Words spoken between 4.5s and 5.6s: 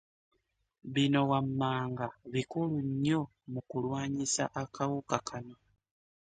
akawuka kano.